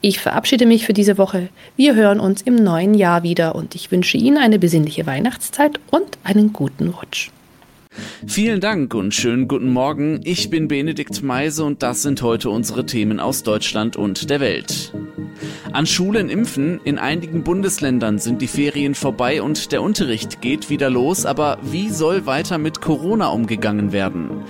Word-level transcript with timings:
Ich 0.00 0.20
verabschiede 0.20 0.66
mich 0.66 0.86
für 0.86 0.92
diese 0.92 1.18
Woche. 1.18 1.48
Wir 1.76 1.94
hören 1.94 2.20
uns 2.20 2.42
im 2.42 2.56
neuen 2.56 2.94
Jahr 2.94 3.22
wieder 3.22 3.54
und 3.54 3.74
ich 3.74 3.90
wünsche 3.90 4.16
Ihnen 4.16 4.38
eine 4.38 4.58
besinnliche 4.58 5.06
Weihnachtszeit 5.06 5.80
und 5.90 6.18
einen 6.24 6.52
guten 6.52 6.88
Rutsch. 6.88 7.30
Vielen 8.26 8.60
Dank 8.60 8.94
und 8.94 9.14
schönen 9.14 9.48
guten 9.48 9.70
Morgen. 9.70 10.20
Ich 10.24 10.48
bin 10.48 10.68
Benedikt 10.68 11.22
Meise 11.22 11.64
und 11.64 11.82
das 11.82 12.02
sind 12.02 12.22
heute 12.22 12.48
unsere 12.48 12.86
Themen 12.86 13.20
aus 13.20 13.42
Deutschland 13.42 13.96
und 13.96 14.30
der 14.30 14.40
Welt. 14.40 14.92
An 15.72 15.86
Schulen 15.86 16.28
impfen. 16.28 16.80
In 16.84 16.98
einigen 16.98 17.42
Bundesländern 17.42 18.18
sind 18.18 18.42
die 18.42 18.46
Ferien 18.46 18.94
vorbei 18.94 19.42
und 19.42 19.72
der 19.72 19.82
Unterricht 19.82 20.40
geht 20.40 20.70
wieder 20.70 20.90
los. 20.90 21.26
Aber 21.26 21.58
wie 21.62 21.90
soll 21.90 22.26
weiter 22.26 22.58
mit 22.58 22.80
Corona 22.80 23.28
umgegangen 23.28 23.92
werden? 23.92 24.42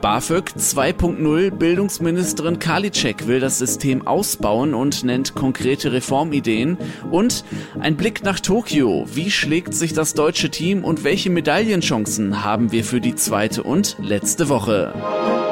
BAföG 0.00 0.50
2.0 0.56 1.50
Bildungsministerin 1.50 2.60
Karliczek 2.60 3.26
will 3.26 3.40
das 3.40 3.58
System 3.58 4.06
ausbauen 4.06 4.72
und 4.72 5.02
nennt 5.02 5.34
konkrete 5.34 5.92
Reformideen. 5.92 6.78
Und 7.10 7.44
ein 7.80 7.96
Blick 7.96 8.22
nach 8.22 8.38
Tokio. 8.38 9.06
Wie 9.12 9.30
schlägt 9.30 9.74
sich 9.74 9.94
das 9.94 10.14
deutsche 10.14 10.50
Team 10.50 10.84
und 10.84 11.02
welche 11.02 11.30
Medaillenchancen 11.30 12.44
haben 12.44 12.70
wir 12.70 12.84
für 12.84 13.00
die 13.00 13.16
zweite 13.16 13.64
und 13.64 13.96
letzte 14.00 14.48
Woche? 14.48 15.47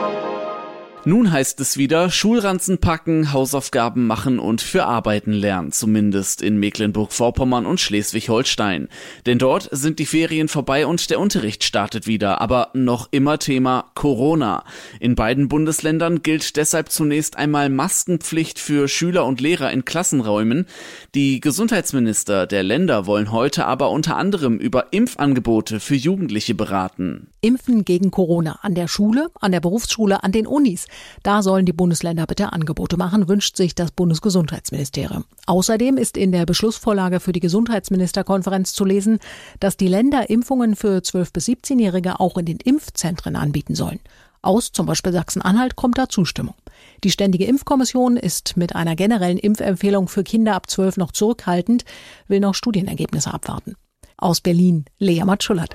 Nun 1.08 1.30
heißt 1.30 1.60
es 1.60 1.76
wieder 1.76 2.10
Schulranzen 2.10 2.78
packen, 2.78 3.32
Hausaufgaben 3.32 4.08
machen 4.08 4.40
und 4.40 4.60
für 4.60 4.86
Arbeiten 4.86 5.32
lernen, 5.32 5.70
zumindest 5.70 6.42
in 6.42 6.58
Mecklenburg-Vorpommern 6.58 7.64
und 7.64 7.78
Schleswig-Holstein. 7.78 8.88
Denn 9.24 9.38
dort 9.38 9.68
sind 9.70 10.00
die 10.00 10.04
Ferien 10.04 10.48
vorbei 10.48 10.84
und 10.84 11.08
der 11.10 11.20
Unterricht 11.20 11.62
startet 11.62 12.08
wieder, 12.08 12.40
aber 12.40 12.70
noch 12.74 13.06
immer 13.12 13.38
Thema 13.38 13.84
Corona. 13.94 14.64
In 14.98 15.14
beiden 15.14 15.46
Bundesländern 15.46 16.24
gilt 16.24 16.56
deshalb 16.56 16.90
zunächst 16.90 17.36
einmal 17.36 17.68
Maskenpflicht 17.68 18.58
für 18.58 18.88
Schüler 18.88 19.26
und 19.26 19.40
Lehrer 19.40 19.70
in 19.70 19.84
Klassenräumen. 19.84 20.66
Die 21.14 21.38
Gesundheitsminister 21.38 22.48
der 22.48 22.64
Länder 22.64 23.06
wollen 23.06 23.30
heute 23.30 23.66
aber 23.66 23.90
unter 23.90 24.16
anderem 24.16 24.58
über 24.58 24.92
Impfangebote 24.92 25.78
für 25.78 25.94
Jugendliche 25.94 26.56
beraten. 26.56 27.28
Impfen 27.42 27.84
gegen 27.84 28.10
Corona 28.10 28.58
an 28.62 28.74
der 28.74 28.88
Schule, 28.88 29.28
an 29.40 29.52
der 29.52 29.60
Berufsschule, 29.60 30.24
an 30.24 30.32
den 30.32 30.48
Unis. 30.48 30.86
Da 31.22 31.42
sollen 31.42 31.66
die 31.66 31.72
Bundesländer 31.72 32.26
bitte 32.26 32.52
Angebote 32.52 32.96
machen, 32.96 33.28
wünscht 33.28 33.56
sich 33.56 33.74
das 33.74 33.90
Bundesgesundheitsministerium. 33.90 35.24
Außerdem 35.46 35.96
ist 35.96 36.16
in 36.16 36.32
der 36.32 36.46
Beschlussvorlage 36.46 37.20
für 37.20 37.32
die 37.32 37.40
Gesundheitsministerkonferenz 37.40 38.72
zu 38.72 38.84
lesen, 38.84 39.18
dass 39.60 39.76
die 39.76 39.88
Länder 39.88 40.30
Impfungen 40.30 40.76
für 40.76 40.98
12- 40.98 41.32
bis 41.32 41.48
17-Jährige 41.48 42.20
auch 42.20 42.36
in 42.36 42.46
den 42.46 42.58
Impfzentren 42.58 43.36
anbieten 43.36 43.74
sollen. 43.74 44.00
Aus 44.42 44.70
zum 44.70 44.86
Beispiel 44.86 45.12
Sachsen-Anhalt 45.12 45.74
kommt 45.74 45.98
da 45.98 46.08
Zustimmung. 46.08 46.54
Die 47.02 47.10
Ständige 47.10 47.46
Impfkommission 47.46 48.16
ist 48.16 48.56
mit 48.56 48.76
einer 48.76 48.94
generellen 48.94 49.38
Impfempfehlung 49.38 50.08
für 50.08 50.22
Kinder 50.22 50.54
ab 50.54 50.70
12 50.70 50.98
noch 50.98 51.12
zurückhaltend, 51.12 51.84
will 52.28 52.40
noch 52.40 52.54
Studienergebnisse 52.54 53.34
abwarten. 53.34 53.74
Aus 54.16 54.40
Berlin, 54.40 54.84
Lea 54.98 55.24
Matschullert. 55.24 55.74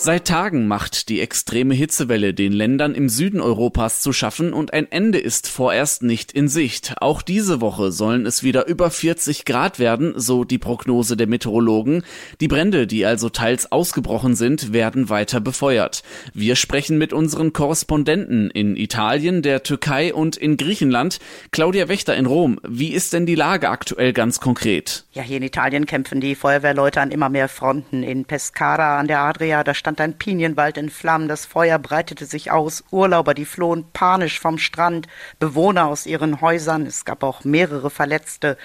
Seit 0.00 0.28
Tagen 0.28 0.68
macht 0.68 1.08
die 1.08 1.20
extreme 1.20 1.74
Hitzewelle 1.74 2.32
den 2.32 2.52
Ländern 2.52 2.94
im 2.94 3.08
Süden 3.08 3.40
Europas 3.40 4.00
zu 4.00 4.12
schaffen 4.12 4.52
und 4.52 4.72
ein 4.72 4.86
Ende 4.92 5.18
ist 5.18 5.48
vorerst 5.48 6.04
nicht 6.04 6.30
in 6.30 6.46
Sicht. 6.46 6.94
Auch 7.00 7.20
diese 7.20 7.60
Woche 7.60 7.90
sollen 7.90 8.24
es 8.24 8.44
wieder 8.44 8.68
über 8.68 8.92
40 8.92 9.44
Grad 9.44 9.80
werden, 9.80 10.12
so 10.14 10.44
die 10.44 10.58
Prognose 10.58 11.16
der 11.16 11.26
Meteorologen. 11.26 12.04
Die 12.40 12.46
Brände, 12.46 12.86
die 12.86 13.06
also 13.06 13.28
teils 13.28 13.72
ausgebrochen 13.72 14.36
sind, 14.36 14.72
werden 14.72 15.10
weiter 15.10 15.40
befeuert. 15.40 16.04
Wir 16.32 16.54
sprechen 16.54 16.96
mit 16.96 17.12
unseren 17.12 17.52
Korrespondenten 17.52 18.52
in 18.52 18.76
Italien, 18.76 19.42
der 19.42 19.64
Türkei 19.64 20.14
und 20.14 20.36
in 20.36 20.56
Griechenland. 20.56 21.18
Claudia 21.50 21.88
Wächter 21.88 22.14
in 22.14 22.26
Rom. 22.26 22.60
Wie 22.62 22.92
ist 22.92 23.14
denn 23.14 23.26
die 23.26 23.34
Lage 23.34 23.68
aktuell 23.68 24.12
ganz 24.12 24.38
konkret? 24.38 25.06
Ja, 25.12 25.24
hier 25.24 25.38
in 25.38 25.42
Italien 25.42 25.86
kämpfen 25.86 26.20
die 26.20 26.36
Feuerwehrleute 26.36 27.00
an 27.00 27.10
immer 27.10 27.30
mehr 27.30 27.48
Fronten. 27.48 28.04
In 28.04 28.26
Pescara 28.26 29.00
an 29.00 29.08
der 29.08 29.18
Adria, 29.18 29.64
da 29.64 29.74
stand 29.88 30.02
ein 30.02 30.18
Pinienwald 30.18 30.76
in 30.76 30.90
Flammen, 30.90 31.28
das 31.28 31.46
Feuer 31.46 31.78
breitete 31.78 32.26
sich 32.26 32.50
aus, 32.50 32.84
Urlauber, 32.90 33.32
die 33.32 33.46
flohen 33.46 33.86
panisch 33.94 34.38
vom 34.38 34.58
Strand, 34.58 35.06
Bewohner 35.38 35.86
aus 35.86 36.04
ihren 36.04 36.42
Häusern, 36.42 36.84
es 36.84 37.06
gab 37.06 37.22
auch 37.22 37.42
mehrere 37.44 37.88
Verletzte. 37.88 38.58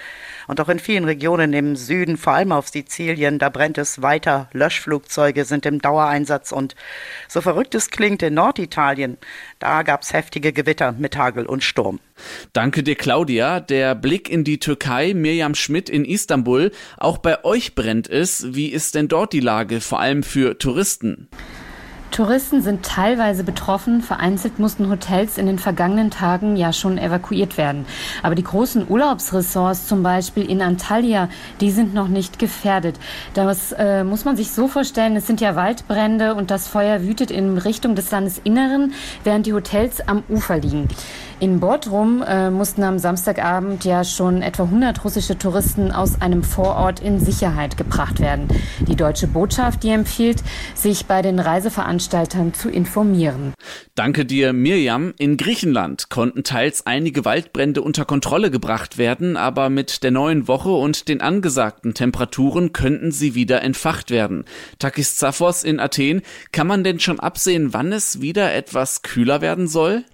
Und 0.46 0.60
auch 0.60 0.68
in 0.68 0.78
vielen 0.78 1.04
Regionen 1.04 1.52
im 1.52 1.76
Süden, 1.76 2.16
vor 2.16 2.34
allem 2.34 2.52
auf 2.52 2.68
Sizilien, 2.68 3.38
da 3.38 3.48
brennt 3.48 3.78
es 3.78 4.02
weiter. 4.02 4.48
Löschflugzeuge 4.52 5.44
sind 5.44 5.66
im 5.66 5.80
Dauereinsatz 5.80 6.52
und 6.52 6.74
so 7.28 7.40
verrückt 7.40 7.74
es 7.74 7.90
klingt, 7.90 8.22
in 8.22 8.34
Norditalien, 8.34 9.18
da 9.58 9.82
gab 9.82 10.02
es 10.02 10.12
heftige 10.12 10.52
Gewitter 10.52 10.92
mit 10.92 11.16
Hagel 11.16 11.46
und 11.46 11.64
Sturm. 11.64 12.00
Danke 12.52 12.82
dir, 12.82 12.94
Claudia. 12.94 13.60
Der 13.60 13.94
Blick 13.94 14.28
in 14.28 14.44
die 14.44 14.58
Türkei, 14.58 15.14
Mirjam 15.14 15.54
Schmidt 15.54 15.88
in 15.88 16.04
Istanbul. 16.04 16.70
Auch 16.96 17.18
bei 17.18 17.44
euch 17.44 17.74
brennt 17.74 18.08
es. 18.08 18.54
Wie 18.54 18.68
ist 18.68 18.94
denn 18.94 19.08
dort 19.08 19.32
die 19.32 19.40
Lage, 19.40 19.80
vor 19.80 20.00
allem 20.00 20.22
für 20.22 20.58
Touristen? 20.58 21.28
Touristen 22.14 22.62
sind 22.62 22.84
teilweise 22.84 23.42
betroffen. 23.42 24.00
Vereinzelt 24.00 24.60
mussten 24.60 24.88
Hotels 24.88 25.36
in 25.36 25.46
den 25.46 25.58
vergangenen 25.58 26.12
Tagen 26.12 26.54
ja 26.54 26.72
schon 26.72 26.96
evakuiert 26.96 27.58
werden. 27.58 27.86
Aber 28.22 28.36
die 28.36 28.44
großen 28.44 28.88
Urlaubsressorts, 28.88 29.88
zum 29.88 30.04
Beispiel 30.04 30.48
in 30.48 30.62
Antalya, 30.62 31.28
die 31.60 31.72
sind 31.72 31.92
noch 31.92 32.06
nicht 32.06 32.38
gefährdet. 32.38 33.00
Das 33.34 33.72
äh, 33.72 34.04
muss 34.04 34.24
man 34.24 34.36
sich 34.36 34.52
so 34.52 34.68
vorstellen, 34.68 35.16
es 35.16 35.26
sind 35.26 35.40
ja 35.40 35.56
Waldbrände 35.56 36.36
und 36.36 36.52
das 36.52 36.68
Feuer 36.68 37.02
wütet 37.02 37.32
in 37.32 37.58
Richtung 37.58 37.96
des 37.96 38.12
Landesinneren, 38.12 38.94
während 39.24 39.46
die 39.46 39.52
Hotels 39.52 40.00
am 40.06 40.22
Ufer 40.28 40.58
liegen. 40.58 40.86
In 41.44 41.60
Bodrum 41.60 42.24
äh, 42.26 42.48
mussten 42.48 42.82
am 42.84 42.98
Samstagabend 42.98 43.84
ja 43.84 44.02
schon 44.02 44.40
etwa 44.40 44.62
100 44.62 45.04
russische 45.04 45.36
Touristen 45.36 45.92
aus 45.92 46.22
einem 46.22 46.42
Vorort 46.42 47.00
in 47.00 47.20
Sicherheit 47.20 47.76
gebracht 47.76 48.18
werden. 48.18 48.48
Die 48.88 48.96
deutsche 48.96 49.26
Botschaft, 49.26 49.82
die 49.82 49.90
empfiehlt, 49.90 50.42
sich 50.74 51.04
bei 51.04 51.20
den 51.20 51.38
Reiseveranstaltern 51.38 52.54
zu 52.54 52.70
informieren. 52.70 53.52
Danke 53.94 54.24
dir, 54.24 54.54
Mirjam. 54.54 55.12
In 55.18 55.36
Griechenland 55.36 56.08
konnten 56.08 56.44
teils 56.44 56.86
einige 56.86 57.26
Waldbrände 57.26 57.82
unter 57.82 58.06
Kontrolle 58.06 58.50
gebracht 58.50 58.96
werden, 58.96 59.36
aber 59.36 59.68
mit 59.68 60.02
der 60.02 60.12
neuen 60.12 60.48
Woche 60.48 60.70
und 60.70 61.08
den 61.08 61.20
angesagten 61.20 61.92
Temperaturen 61.92 62.72
könnten 62.72 63.12
sie 63.12 63.34
wieder 63.34 63.60
entfacht 63.60 64.10
werden. 64.10 64.46
Takis 64.78 65.18
Zaphos 65.18 65.62
in 65.62 65.78
Athen, 65.78 66.22
kann 66.52 66.66
man 66.66 66.84
denn 66.84 67.00
schon 67.00 67.20
absehen, 67.20 67.74
wann 67.74 67.92
es 67.92 68.22
wieder 68.22 68.54
etwas 68.54 69.02
kühler 69.02 69.42
werden 69.42 69.68
soll? 69.68 70.04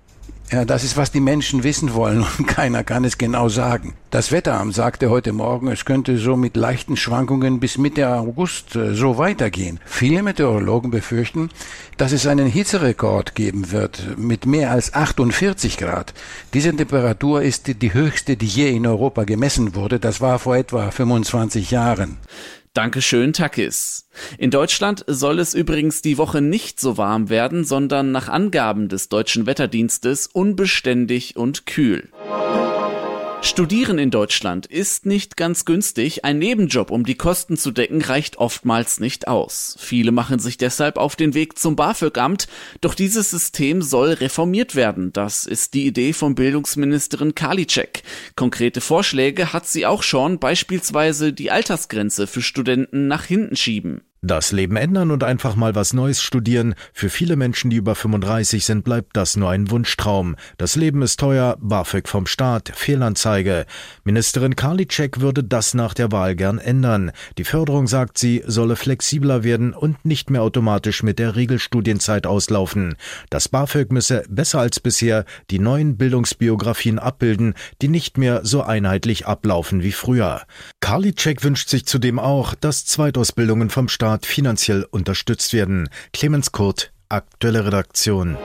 Ja, 0.52 0.64
das 0.64 0.82
ist, 0.82 0.96
was 0.96 1.12
die 1.12 1.20
Menschen 1.20 1.62
wissen 1.62 1.94
wollen 1.94 2.26
und 2.38 2.46
keiner 2.46 2.82
kann 2.82 3.04
es 3.04 3.18
genau 3.18 3.48
sagen. 3.48 3.94
Das 4.10 4.32
Wetteramt 4.32 4.74
sagte 4.74 5.08
heute 5.08 5.32
Morgen, 5.32 5.68
es 5.68 5.84
könnte 5.84 6.18
so 6.18 6.36
mit 6.36 6.56
leichten 6.56 6.96
Schwankungen 6.96 7.60
bis 7.60 7.78
Mitte 7.78 8.08
August 8.08 8.74
äh, 8.74 8.94
so 8.94 9.16
weitergehen. 9.16 9.78
Viele 9.84 10.24
Meteorologen 10.24 10.90
befürchten, 10.90 11.50
dass 11.98 12.10
es 12.10 12.26
einen 12.26 12.48
Hitzerekord 12.48 13.36
geben 13.36 13.70
wird 13.70 14.18
mit 14.18 14.44
mehr 14.44 14.72
als 14.72 14.92
48 14.92 15.76
Grad. 15.76 16.14
Diese 16.52 16.74
Temperatur 16.74 17.42
ist 17.42 17.80
die 17.80 17.94
höchste, 17.94 18.36
die 18.36 18.46
je 18.46 18.70
in 18.70 18.88
Europa 18.88 19.22
gemessen 19.22 19.76
wurde. 19.76 20.00
Das 20.00 20.20
war 20.20 20.40
vor 20.40 20.56
etwa 20.56 20.90
25 20.90 21.70
Jahren. 21.70 22.16
Dankeschön, 22.72 23.32
Takis. 23.32 24.08
In 24.38 24.52
Deutschland 24.52 25.04
soll 25.08 25.40
es 25.40 25.54
übrigens 25.54 26.02
die 26.02 26.18
Woche 26.18 26.40
nicht 26.40 26.78
so 26.78 26.96
warm 26.96 27.28
werden, 27.28 27.64
sondern 27.64 28.12
nach 28.12 28.28
Angaben 28.28 28.88
des 28.88 29.08
deutschen 29.08 29.46
Wetterdienstes 29.46 30.28
unbeständig 30.28 31.36
und 31.36 31.66
kühl. 31.66 32.10
Studieren 33.42 33.98
in 33.98 34.10
Deutschland 34.10 34.66
ist 34.66 35.06
nicht 35.06 35.36
ganz 35.38 35.64
günstig. 35.64 36.24
Ein 36.26 36.38
Nebenjob, 36.38 36.90
um 36.90 37.04
die 37.04 37.14
Kosten 37.14 37.56
zu 37.56 37.70
decken, 37.70 38.02
reicht 38.02 38.36
oftmals 38.36 39.00
nicht 39.00 39.28
aus. 39.28 39.76
Viele 39.78 40.12
machen 40.12 40.38
sich 40.38 40.58
deshalb 40.58 40.98
auf 40.98 41.16
den 41.16 41.32
Weg 41.32 41.58
zum 41.58 41.74
BAföG-Amt. 41.74 42.48
Doch 42.82 42.94
dieses 42.94 43.30
System 43.30 43.80
soll 43.80 44.10
reformiert 44.10 44.76
werden. 44.76 45.12
Das 45.14 45.46
ist 45.46 45.72
die 45.72 45.86
Idee 45.86 46.12
von 46.12 46.34
Bildungsministerin 46.34 47.34
Karliczek. 47.34 48.02
Konkrete 48.36 48.82
Vorschläge 48.82 49.54
hat 49.54 49.66
sie 49.66 49.86
auch 49.86 50.02
schon, 50.02 50.38
beispielsweise 50.38 51.32
die 51.32 51.50
Altersgrenze 51.50 52.26
für 52.26 52.42
Studenten 52.42 53.08
nach 53.08 53.24
hinten 53.24 53.56
schieben. 53.56 54.02
Das 54.22 54.52
Leben 54.52 54.76
ändern 54.76 55.12
und 55.12 55.24
einfach 55.24 55.56
mal 55.56 55.74
was 55.74 55.94
Neues 55.94 56.20
studieren. 56.20 56.74
Für 56.92 57.08
viele 57.08 57.36
Menschen, 57.36 57.70
die 57.70 57.78
über 57.78 57.94
35 57.94 58.66
sind, 58.66 58.84
bleibt 58.84 59.16
das 59.16 59.34
nur 59.34 59.48
ein 59.48 59.70
Wunschtraum. 59.70 60.36
Das 60.58 60.76
Leben 60.76 61.00
ist 61.00 61.18
teuer, 61.18 61.56
BAföG 61.58 62.06
vom 62.06 62.26
Staat, 62.26 62.70
Fehlanzeige. 62.74 63.64
Ministerin 64.04 64.56
Karliczek 64.56 65.22
würde 65.22 65.42
das 65.42 65.72
nach 65.72 65.94
der 65.94 66.12
Wahl 66.12 66.36
gern 66.36 66.58
ändern. 66.58 67.12
Die 67.38 67.44
Förderung, 67.44 67.86
sagt 67.86 68.18
sie, 68.18 68.42
solle 68.46 68.76
flexibler 68.76 69.42
werden 69.42 69.72
und 69.72 70.04
nicht 70.04 70.28
mehr 70.28 70.42
automatisch 70.42 71.02
mit 71.02 71.18
der 71.18 71.34
Regelstudienzeit 71.34 72.26
auslaufen. 72.26 72.96
Das 73.30 73.48
BAföG 73.48 73.90
müsse 73.90 74.24
besser 74.28 74.60
als 74.60 74.80
bisher 74.80 75.24
die 75.50 75.58
neuen 75.58 75.96
Bildungsbiografien 75.96 76.98
abbilden, 76.98 77.54
die 77.80 77.88
nicht 77.88 78.18
mehr 78.18 78.44
so 78.44 78.60
einheitlich 78.60 79.26
ablaufen 79.26 79.82
wie 79.82 79.92
früher. 79.92 80.42
Karliczek 80.80 81.42
wünscht 81.42 81.70
sich 81.70 81.86
zudem 81.86 82.18
auch, 82.18 82.54
dass 82.54 82.84
Zweitausbildungen 82.84 83.70
vom 83.70 83.88
Staat 83.88 84.09
Staat 84.10 84.26
finanziell 84.26 84.88
unterstützt 84.90 85.52
werden. 85.52 85.88
Clemens 86.12 86.50
Kurt, 86.50 86.90
aktuelle 87.08 87.64
Redaktion. 87.64 88.36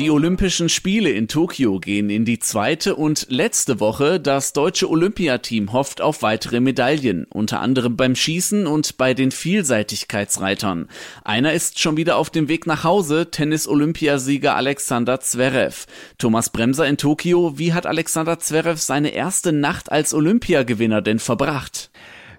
Die 0.00 0.10
Olympischen 0.10 0.68
Spiele 0.68 1.10
in 1.10 1.28
Tokio 1.28 1.78
gehen 1.78 2.10
in 2.10 2.24
die 2.24 2.40
zweite 2.40 2.96
und 2.96 3.26
letzte 3.28 3.78
Woche. 3.78 4.18
Das 4.18 4.52
deutsche 4.52 4.90
Olympiateam 4.90 5.72
hofft 5.72 6.00
auf 6.00 6.22
weitere 6.22 6.58
Medaillen, 6.58 7.26
unter 7.30 7.60
anderem 7.60 7.96
beim 7.96 8.16
Schießen 8.16 8.66
und 8.66 8.96
bei 8.96 9.14
den 9.14 9.30
Vielseitigkeitsreitern. 9.30 10.88
Einer 11.22 11.52
ist 11.52 11.78
schon 11.78 11.96
wieder 11.96 12.16
auf 12.16 12.30
dem 12.30 12.48
Weg 12.48 12.66
nach 12.66 12.82
Hause, 12.82 13.30
Tennis-Olympiasieger 13.30 14.56
Alexander 14.56 15.20
Zverev. 15.20 15.86
Thomas 16.18 16.50
Bremser 16.50 16.88
in 16.88 16.96
Tokio, 16.96 17.58
wie 17.58 17.74
hat 17.74 17.86
Alexander 17.86 18.40
Zverev 18.40 18.80
seine 18.80 19.10
erste 19.10 19.52
Nacht 19.52 19.92
als 19.92 20.12
Olympiagewinner 20.12 21.00
denn 21.00 21.20
verbracht? 21.20 21.92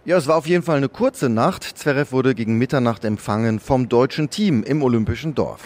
Ja, 0.05 0.17
es 0.17 0.27
war 0.27 0.35
auf 0.35 0.47
jeden 0.47 0.63
Fall 0.63 0.75
eine 0.75 0.89
kurze 0.89 1.29
Nacht. 1.29 1.63
Zverev 1.63 2.11
wurde 2.11 2.35
gegen 2.35 2.57
Mitternacht 2.57 3.05
empfangen 3.05 3.61
vom 3.61 3.87
deutschen 3.87 4.29
Team 4.29 4.61
im 4.61 4.83
Olympischen 4.83 5.33
Dorf. 5.33 5.61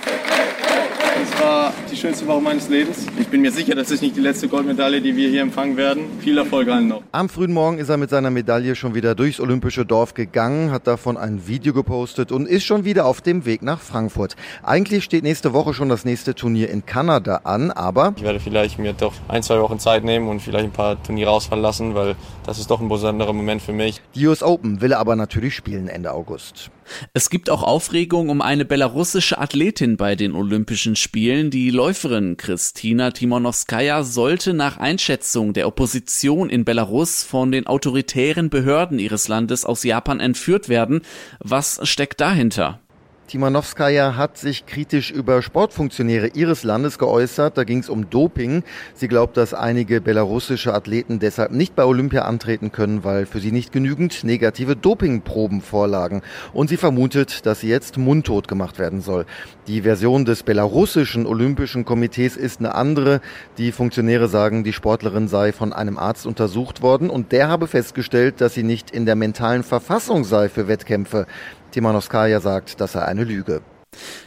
War 1.39 1.73
die 1.91 1.95
schönste 1.95 2.27
Woche 2.27 2.41
meines 2.41 2.69
Lebens. 2.69 3.05
Ich 3.19 3.27
bin 3.27 3.41
mir 3.41 3.51
sicher, 3.51 3.75
das 3.75 3.91
ist 3.91 4.01
nicht 4.01 4.15
die 4.15 4.21
letzte 4.21 4.47
Goldmedaille, 4.47 5.01
die 5.01 5.15
wir 5.15 5.29
hier 5.29 5.41
empfangen 5.41 5.77
werden. 5.77 6.03
Viel 6.19 6.37
Erfolg 6.37 6.67
allen 6.69 6.87
noch. 6.87 7.03
Am 7.11 7.29
frühen 7.29 7.53
Morgen 7.53 7.77
ist 7.77 7.89
er 7.89 7.97
mit 7.97 8.09
seiner 8.09 8.29
Medaille 8.29 8.75
schon 8.75 8.95
wieder 8.95 9.15
durchs 9.15 9.39
olympische 9.39 9.85
Dorf 9.85 10.13
gegangen, 10.13 10.71
hat 10.71 10.87
davon 10.87 11.17
ein 11.17 11.47
Video 11.47 11.73
gepostet 11.73 12.31
und 12.31 12.47
ist 12.47 12.65
schon 12.65 12.85
wieder 12.85 13.05
auf 13.05 13.21
dem 13.21 13.45
Weg 13.45 13.61
nach 13.61 13.79
Frankfurt. 13.79 14.35
Eigentlich 14.63 15.03
steht 15.03 15.23
nächste 15.23 15.53
Woche 15.53 15.73
schon 15.73 15.89
das 15.89 16.05
nächste 16.05 16.35
Turnier 16.35 16.69
in 16.69 16.85
Kanada 16.85 17.41
an, 17.43 17.71
aber 17.71 18.13
ich 18.15 18.23
werde 18.23 18.39
vielleicht 18.39 18.79
mir 18.79 18.93
doch 18.93 19.13
ein, 19.27 19.43
zwei 19.43 19.59
Wochen 19.59 19.79
Zeit 19.79 20.03
nehmen 20.03 20.27
und 20.27 20.41
vielleicht 20.41 20.65
ein 20.65 20.71
paar 20.71 21.01
Turniere 21.01 21.31
ausfallen 21.31 21.61
lassen, 21.61 21.95
weil 21.95 22.15
das 22.45 22.59
ist 22.59 22.71
doch 22.71 22.81
ein 22.81 22.89
besonderer 22.89 23.33
Moment 23.33 23.61
für 23.61 23.73
mich. 23.73 24.01
Die 24.15 24.25
US 24.27 24.43
Open 24.43 24.81
will 24.81 24.91
er 24.91 24.99
aber 24.99 25.15
natürlich 25.15 25.55
spielen 25.55 25.87
Ende 25.87 26.13
August. 26.13 26.71
Es 27.13 27.29
gibt 27.29 27.49
auch 27.49 27.63
Aufregung 27.63 28.29
um 28.29 28.41
eine 28.41 28.65
belarussische 28.65 29.37
Athletin 29.37 29.97
bei 29.97 30.15
den 30.15 30.33
Olympischen 30.33 30.95
Spielen. 30.95 31.51
Die 31.51 31.69
Läuferin 31.69 32.37
Kristina 32.37 33.11
Timonowskaja 33.11 34.03
sollte 34.03 34.53
nach 34.53 34.77
Einschätzung 34.77 35.53
der 35.53 35.67
Opposition 35.67 36.49
in 36.49 36.65
Belarus 36.65 37.23
von 37.23 37.51
den 37.51 37.67
autoritären 37.67 38.49
Behörden 38.49 38.99
ihres 38.99 39.27
Landes 39.27 39.65
aus 39.65 39.83
Japan 39.83 40.19
entführt 40.19 40.69
werden. 40.69 41.01
Was 41.39 41.79
steckt 41.83 42.21
dahinter? 42.21 42.79
Timanowskaja 43.27 44.15
hat 44.15 44.37
sich 44.37 44.65
kritisch 44.65 45.11
über 45.11 45.41
Sportfunktionäre 45.41 46.27
ihres 46.27 46.63
Landes 46.63 46.97
geäußert. 46.97 47.57
Da 47.57 47.65
ging 47.65 47.79
es 47.79 47.89
um 47.89 48.09
Doping. 48.09 48.63
Sie 48.93 49.09
glaubt, 49.09 49.35
dass 49.35 49.53
einige 49.53 49.99
belarussische 49.99 50.73
Athleten 50.73 51.19
deshalb 51.19 51.51
nicht 51.51 51.75
bei 51.75 51.83
Olympia 51.83 52.21
antreten 52.21 52.71
können, 52.71 53.03
weil 53.03 53.25
für 53.25 53.41
sie 53.41 53.51
nicht 53.51 53.73
genügend 53.73 54.23
negative 54.23 54.77
Dopingproben 54.77 55.59
vorlagen. 55.59 56.21
Und 56.53 56.69
sie 56.69 56.77
vermutet, 56.77 57.45
dass 57.45 57.59
sie 57.59 57.67
jetzt 57.67 57.97
mundtot 57.97 58.47
gemacht 58.47 58.79
werden 58.79 59.01
soll. 59.01 59.25
Die 59.67 59.81
Version 59.81 60.23
des 60.23 60.43
belarussischen 60.43 61.25
Olympischen 61.25 61.83
Komitees 61.83 62.37
ist 62.37 62.59
eine 62.59 62.75
andere. 62.75 63.19
Die 63.57 63.73
Funktionäre 63.73 64.29
sagen, 64.29 64.63
die 64.63 64.71
Sportlerin 64.71 65.27
sei 65.27 65.51
von 65.51 65.73
einem 65.73 65.97
Arzt 65.97 66.25
untersucht 66.25 66.81
worden 66.81 67.09
und 67.09 67.33
der 67.33 67.49
habe 67.49 67.67
festgestellt, 67.67 68.39
dass 68.39 68.53
sie 68.53 68.63
nicht 68.63 68.91
in 68.91 69.05
der 69.05 69.15
mentalen 69.15 69.63
Verfassung 69.63 70.23
sei 70.23 70.47
für 70.47 70.69
Wettkämpfe. 70.69 71.27
Timanowskaja 71.71 72.39
sagt, 72.39 72.79
das 72.81 72.93
sei 72.93 73.01
eine 73.03 73.23
Lüge. 73.23 73.61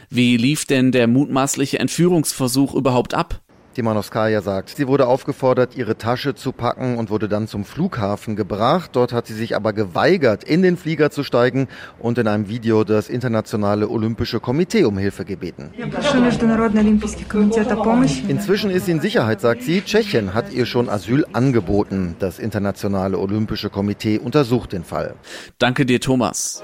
Wie 0.09 0.37
lief 0.37 0.65
denn 0.65 0.91
der 0.91 1.07
mutmaßliche 1.07 1.79
Entführungsversuch 1.79 2.73
überhaupt 2.75 3.13
ab? 3.13 3.41
Timanowskaja 3.73 4.41
sagt, 4.41 4.75
sie 4.75 4.87
wurde 4.87 5.07
aufgefordert, 5.07 5.77
ihre 5.77 5.97
Tasche 5.97 6.35
zu 6.35 6.51
packen 6.51 6.97
und 6.97 7.09
wurde 7.09 7.29
dann 7.29 7.47
zum 7.47 7.63
Flughafen 7.63 8.35
gebracht. 8.35 8.91
Dort 8.93 9.13
hat 9.13 9.27
sie 9.27 9.33
sich 9.33 9.55
aber 9.55 9.71
geweigert, 9.71 10.43
in 10.43 10.61
den 10.61 10.75
Flieger 10.75 11.09
zu 11.09 11.23
steigen 11.23 11.69
und 11.97 12.17
in 12.17 12.27
einem 12.27 12.49
Video 12.49 12.83
das 12.83 13.07
Internationale 13.07 13.89
Olympische 13.89 14.41
Komitee 14.41 14.83
um 14.83 14.97
Hilfe 14.97 15.23
gebeten. 15.23 15.71
Inzwischen 18.27 18.69
ist 18.71 18.85
sie 18.85 18.91
in 18.91 18.99
Sicherheit, 18.99 19.39
sagt 19.39 19.63
sie. 19.63 19.81
Tschechien 19.81 20.33
hat 20.33 20.51
ihr 20.51 20.65
schon 20.65 20.89
Asyl 20.89 21.25
angeboten. 21.31 22.15
Das 22.19 22.39
Internationale 22.39 23.17
Olympische 23.17 23.69
Komitee 23.69 24.19
untersucht 24.19 24.73
den 24.73 24.83
Fall. 24.83 25.15
Danke 25.59 25.85
dir, 25.85 26.01
Thomas. 26.01 26.61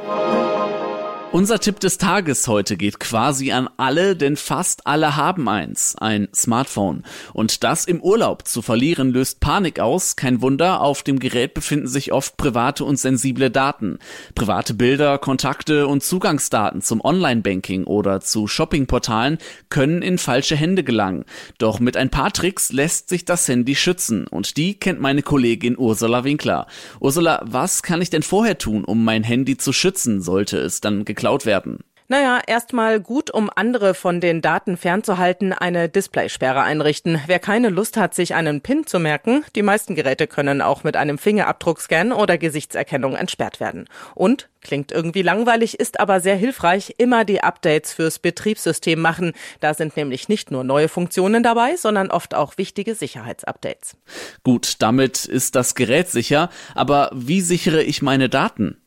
Unser 1.34 1.60
Tipp 1.60 1.82
des 1.82 1.98
Tages 1.98 2.48
heute 2.48 2.78
geht 2.78 3.02
quasi 3.02 3.52
an 3.52 3.70
alle, 3.76 4.16
denn 4.16 4.38
fast 4.38 4.88
alle 4.88 5.18
haben 5.18 5.50
eins, 5.50 5.98
ein 5.98 6.30
Smartphone. 6.34 7.04
Und 7.34 7.66
das 7.66 7.84
im 7.84 8.02
Urlaub 8.02 8.48
zu 8.48 8.62
verlieren 8.62 9.12
löst 9.12 9.42
Panik 9.42 9.82
aus. 9.82 10.16
Kein 10.16 10.42
Wunder, 10.42 10.80
auf 10.80 11.04
dem 11.04 11.20
Gerät 11.20 11.54
befinden 11.54 11.88
sich 11.88 12.14
oft 12.14 12.38
private 12.38 12.86
und 12.86 12.98
sensible 12.98 13.52
Daten. 13.52 14.00
Private 14.36 14.74
Bilder, 14.74 15.18
Kontakte 15.18 15.88
und 15.88 16.02
Zugangsdaten 16.02 16.82
zum 16.82 17.04
Online-Banking 17.04 17.84
oder 17.84 18.22
zu 18.22 18.48
Shoppingportalen 18.48 19.38
können 19.70 20.02
in 20.02 20.20
falsche 20.20 20.56
Hände 20.56 20.86
gelangen. 20.86 21.26
Doch 21.58 21.82
mit 21.82 21.98
ein 21.98 22.10
paar 22.10 22.32
Tricks 22.32 22.72
lässt 22.72 23.10
sich 23.10 23.26
das 23.26 23.46
Handy 23.50 23.76
schützen. 23.76 24.28
Und 24.28 24.56
die 24.56 24.76
kennt 24.80 25.02
meine 25.02 25.24
Kollegin 25.24 25.78
Ursula 25.78 26.24
Winkler. 26.24 26.68
Ursula, 27.02 27.44
was 27.46 27.84
kann 27.84 28.02
ich 28.02 28.10
denn 28.10 28.24
vorher 28.24 28.58
tun, 28.58 28.86
um 28.86 29.04
mein 29.04 29.26
Handy 29.26 29.58
zu 29.58 29.74
schützen, 29.74 30.22
sollte 30.22 30.58
es 30.58 30.80
dann 30.80 31.04
geklaut 31.18 31.46
werden. 31.46 31.80
Naja, 32.10 32.40
erstmal 32.48 33.02
gut, 33.02 33.32
um 33.32 33.50
andere 33.54 33.94
von 33.94 34.22
den 34.22 34.42
Daten 34.42 34.78
fernzuhalten, 34.78 35.52
eine 35.52 35.90
Displaysperre 35.90 36.62
einrichten. 36.62 37.20
Wer 37.28 37.40
keine 37.40 37.68
Lust 37.68 37.98
hat, 37.98 38.14
sich 38.14 38.34
einen 38.34 38.62
PIN 38.62 38.88
zu 38.88 38.98
merken, 38.98 39.44
die 39.58 39.62
meisten 39.62 39.94
Geräte 39.94 40.26
können 40.26 40.62
auch 40.62 40.86
mit 40.86 40.96
einem 40.96 41.18
Fingerabdruckscan 41.18 42.14
oder 42.14 42.38
Gesichtserkennung 42.38 43.16
entsperrt 43.16 43.60
werden. 43.60 43.90
Und, 44.16 44.48
klingt 44.62 44.94
irgendwie 44.94 45.22
langweilig, 45.22 45.82
ist 45.82 46.00
aber 46.00 46.22
sehr 46.22 46.38
hilfreich, 46.38 46.96
immer 46.98 47.26
die 47.26 47.44
Updates 47.44 47.92
fürs 47.92 48.20
Betriebssystem 48.20 49.02
machen. 49.02 49.34
Da 49.60 49.74
sind 49.74 49.98
nämlich 49.98 50.30
nicht 50.30 50.50
nur 50.50 50.64
neue 50.64 50.88
Funktionen 50.88 51.44
dabei, 51.44 51.76
sondern 51.76 52.10
oft 52.10 52.36
auch 52.36 52.58
wichtige 52.58 52.96
Sicherheitsupdates. 52.96 53.98
Gut, 54.46 54.76
damit 54.80 55.26
ist 55.26 55.56
das 55.56 55.76
Gerät 55.76 56.08
sicher, 56.08 56.50
aber 56.74 57.12
wie 57.14 57.42
sichere 57.42 57.84
ich 57.84 58.02
meine 58.02 58.30
Daten? 58.30 58.78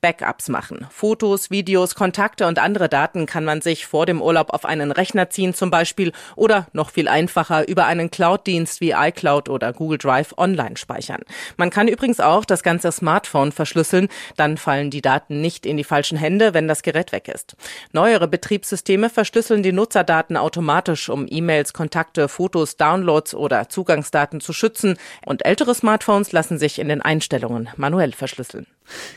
Backups 0.00 0.48
machen. 0.48 0.86
Fotos, 0.90 1.50
Videos, 1.50 1.94
Kontakte 1.94 2.46
und 2.46 2.58
andere 2.58 2.88
Daten 2.88 3.26
kann 3.26 3.44
man 3.44 3.60
sich 3.60 3.86
vor 3.86 4.06
dem 4.06 4.22
Urlaub 4.22 4.50
auf 4.50 4.64
einen 4.64 4.92
Rechner 4.92 5.30
ziehen 5.30 5.54
zum 5.54 5.70
Beispiel 5.70 6.12
oder 6.36 6.66
noch 6.72 6.90
viel 6.90 7.08
einfacher 7.08 7.68
über 7.68 7.86
einen 7.86 8.10
Cloud-Dienst 8.10 8.80
wie 8.80 8.92
iCloud 8.92 9.48
oder 9.48 9.72
Google 9.72 9.98
Drive 9.98 10.34
online 10.38 10.76
speichern. 10.76 11.22
Man 11.56 11.70
kann 11.70 11.88
übrigens 11.88 12.20
auch 12.20 12.44
das 12.44 12.62
ganze 12.62 12.92
Smartphone 12.92 13.52
verschlüsseln, 13.52 14.08
dann 14.36 14.56
fallen 14.56 14.90
die 14.90 15.02
Daten 15.02 15.40
nicht 15.40 15.66
in 15.66 15.76
die 15.76 15.84
falschen 15.84 16.16
Hände, 16.16 16.54
wenn 16.54 16.68
das 16.68 16.82
Gerät 16.82 17.12
weg 17.12 17.28
ist. 17.28 17.56
Neuere 17.92 18.28
Betriebssysteme 18.28 19.10
verschlüsseln 19.10 19.62
die 19.62 19.72
Nutzerdaten 19.72 20.36
automatisch, 20.36 21.08
um 21.08 21.26
E-Mails, 21.28 21.72
Kontakte, 21.72 22.28
Fotos, 22.28 22.76
Downloads 22.76 23.34
oder 23.34 23.68
Zugangsdaten 23.68 24.40
zu 24.40 24.52
schützen 24.52 24.96
und 25.26 25.44
ältere 25.44 25.74
Smartphones 25.74 26.32
lassen 26.32 26.58
sich 26.58 26.78
in 26.78 26.88
den 26.88 27.02
Einstellungen 27.02 27.68
manuell 27.76 28.12
verschlüsseln. 28.12 28.66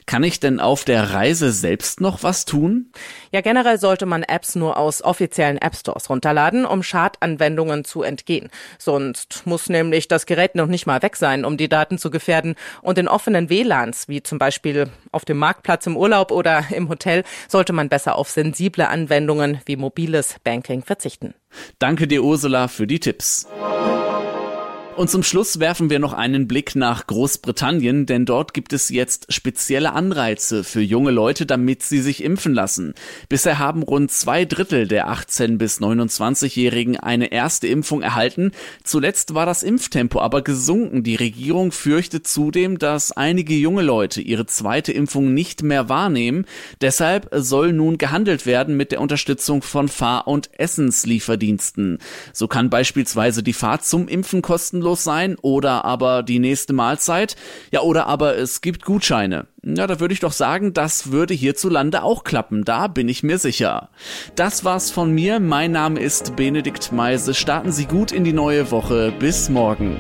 Kann 0.06 0.24
ich 0.24 0.40
denn 0.40 0.60
auf 0.60 0.84
der 0.84 1.12
Reise 1.12 1.52
selbst 1.52 2.02
noch 2.02 2.24
was 2.24 2.46
tun? 2.46 2.92
Ja, 3.32 3.42
generell 3.42 3.80
sollte 3.80 4.06
man 4.06 4.24
Apps 4.24 4.56
nur 4.56 4.78
aus 4.78 5.04
offiziellen 5.04 5.58
App 5.58 5.76
Stores 5.76 6.10
runterladen, 6.10 6.66
um 6.66 6.84
Schadanwendungen 6.84 7.86
zu 7.86 8.04
entgehen. 8.04 8.50
Sonst 8.78 9.44
muss 9.46 9.70
nämlich 9.70 10.08
das 10.08 10.26
Gerät 10.26 10.56
noch 10.56 10.68
nicht 10.68 10.86
mal 10.86 11.02
weg 11.02 11.16
sein, 11.16 11.46
um 11.46 11.58
die 11.58 11.70
Daten 11.70 11.98
zu 11.98 12.10
gefährden. 12.10 12.56
Und 12.82 12.98
in 12.98 13.08
offenen 13.08 13.50
WLANs, 13.50 14.08
wie 14.08 14.24
zum 14.24 14.38
Beispiel 14.38 14.90
auf 15.12 15.26
dem 15.26 15.38
Marktplatz 15.38 15.86
im 15.88 15.98
Urlaub 15.98 16.32
oder 16.32 16.66
im 16.72 16.90
Hotel, 16.90 17.24
sollte 17.48 17.74
man 17.74 17.90
besser 17.90 18.16
auf 18.16 18.30
sensible 18.30 18.88
Anwendungen 18.88 19.62
wie 19.66 19.76
mobiles 19.76 20.36
Banking 20.44 20.84
verzichten. 20.84 21.34
Danke 21.80 22.08
dir, 22.08 22.24
Ursula, 22.24 22.68
für 22.68 22.88
die 22.88 23.00
Tipps. 23.00 23.48
Und 24.96 25.10
zum 25.10 25.24
Schluss 25.24 25.60
werfen 25.60 25.90
wir 25.90 25.98
noch 25.98 26.14
einen 26.14 26.48
Blick 26.48 26.76
nach 26.76 27.08
Großbritannien, 27.08 28.06
denn 28.06 28.26
dort 28.26 28.54
gibt 28.54 28.74
es 28.74 28.90
jetzt 28.90 29.34
spezielle 29.34 29.94
Anreize 29.94 30.64
für 30.64 30.82
junge 30.82 31.10
Leute, 31.10 31.48
damit 31.48 31.82
sie 31.82 32.00
sich 32.00 32.24
impfen 32.24 32.54
lassen. 32.54 32.94
Bisher 33.28 33.58
haben 33.58 33.82
rund 33.82 34.12
zwei 34.12 34.46
Drittel 34.46 34.88
der 34.88 35.08
18 35.08 35.58
bis 35.58 35.82
29-Jährigen 35.82 36.98
eine 36.98 37.32
erste 37.32 37.66
Impfung 37.68 38.04
erhalten. 38.04 38.52
Zuletzt 38.84 39.34
war 39.34 39.48
das 39.48 39.64
Impftempo 39.64 40.22
aber 40.22 40.44
gesunken. 40.44 41.02
Die 41.02 41.16
Regierung 41.16 41.72
fürchtet 41.72 42.28
zudem, 42.28 42.78
dass 42.78 43.12
einige 43.12 43.56
junge 43.56 43.82
Leute 43.82 44.22
ihre 44.22 44.46
zweite 44.46 44.92
Impfung 44.92 45.34
nicht 45.34 45.64
mehr 45.64 45.90
wahrnehmen. 45.90 46.46
Deshalb 46.82 47.30
soll 47.32 47.74
nun 47.74 47.98
gehandelt 47.98 48.46
werden 48.46 48.78
mit 48.78 48.92
der 48.92 49.02
Unterstützung 49.02 49.64
von 49.64 49.88
Fahr- 49.88 50.28
und 50.28 50.52
Essenslieferdiensten. 50.60 51.98
So 52.32 52.48
kann 52.48 52.70
beispielsweise 52.70 53.42
die 53.42 53.54
Fahrt 53.54 53.86
zum 53.86 54.08
Impfen 54.08 54.44
kosten 54.44 54.83
kostenlos 54.84 55.04
sein 55.04 55.38
oder 55.42 55.86
aber 55.86 56.24
die 56.24 56.40
nächste 56.40 56.74
Mahlzeit. 56.74 57.36
Ja, 57.72 57.82
oder 57.82 58.08
aber 58.08 58.38
es 58.38 58.62
gibt 58.62 58.86
Gutscheine. 58.86 59.48
Ja, 59.64 59.88
da 59.88 60.00
würde 60.00 60.14
ich 60.14 60.20
doch 60.20 60.34
sagen, 60.34 60.74
das 60.74 61.12
würde 61.12 61.34
hierzulande 61.34 62.04
auch 62.04 62.24
klappen. 62.24 62.64
Da 62.66 62.88
bin 62.88 63.08
ich 63.08 63.24
mir 63.24 63.38
sicher. 63.38 63.90
Das 64.36 64.66
war's 64.66 64.92
von 64.92 65.12
mir. 65.12 65.40
Mein 65.40 65.72
Name 65.72 66.00
ist 66.00 66.36
Benedikt 66.36 66.92
Meise. 66.92 67.34
Starten 67.34 67.72
Sie 67.72 67.86
gut 67.86 68.12
in 68.12 68.24
die 68.24 68.34
neue 68.34 68.72
Woche. 68.72 69.14
Bis 69.18 69.50
morgen. 69.50 70.00